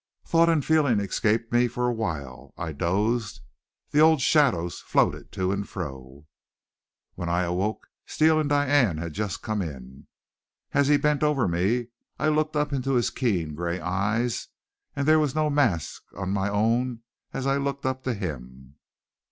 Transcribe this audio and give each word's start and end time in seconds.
Thought 0.25 0.49
and 0.49 0.65
feeling 0.65 0.99
escaped 0.99 1.53
me 1.53 1.67
for 1.67 1.85
a 1.87 1.93
while. 1.93 2.55
I 2.57 2.71
dozed. 2.71 3.39
The 3.91 3.99
old 3.99 4.19
shadows 4.19 4.79
floated 4.79 5.31
to 5.33 5.51
and 5.51 5.69
fro. 5.69 6.25
When 7.13 7.29
I 7.29 7.43
awoke 7.43 7.85
Steele 8.07 8.39
and 8.39 8.49
Diane 8.49 8.97
had 8.97 9.13
just 9.13 9.43
come 9.43 9.61
in. 9.61 10.07
As 10.71 10.87
he 10.87 10.97
bent 10.97 11.21
over 11.21 11.47
me 11.47 11.89
I 12.17 12.29
looked 12.29 12.55
up 12.55 12.73
into 12.73 12.93
his 12.95 13.11
keen 13.11 13.53
gray 13.53 13.79
eyes 13.79 14.47
and 14.95 15.07
there 15.07 15.19
was 15.19 15.35
no 15.35 15.51
mask 15.51 16.01
on 16.17 16.31
my 16.31 16.49
own 16.49 17.01
as 17.31 17.45
I 17.45 17.57
looked 17.57 17.85
up 17.85 18.01
to 18.05 18.15
him. 18.15 18.77